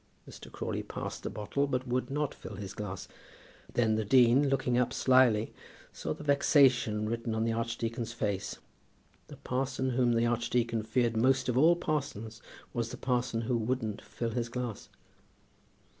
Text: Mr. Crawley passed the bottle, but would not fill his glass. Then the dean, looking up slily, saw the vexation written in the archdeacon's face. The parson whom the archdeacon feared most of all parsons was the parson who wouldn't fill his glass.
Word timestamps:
Mr. 0.27 0.51
Crawley 0.51 0.81
passed 0.81 1.21
the 1.21 1.29
bottle, 1.29 1.67
but 1.67 1.87
would 1.87 2.09
not 2.09 2.33
fill 2.33 2.55
his 2.55 2.73
glass. 2.73 3.07
Then 3.71 3.97
the 3.97 4.03
dean, 4.03 4.49
looking 4.49 4.75
up 4.75 4.93
slily, 4.93 5.53
saw 5.93 6.11
the 6.15 6.23
vexation 6.23 7.07
written 7.07 7.35
in 7.35 7.43
the 7.43 7.51
archdeacon's 7.51 8.11
face. 8.11 8.57
The 9.27 9.37
parson 9.37 9.91
whom 9.91 10.13
the 10.13 10.25
archdeacon 10.25 10.81
feared 10.81 11.15
most 11.15 11.49
of 11.49 11.55
all 11.55 11.75
parsons 11.75 12.41
was 12.73 12.89
the 12.89 12.97
parson 12.97 13.41
who 13.41 13.55
wouldn't 13.55 14.01
fill 14.01 14.31
his 14.31 14.49
glass. 14.49 14.89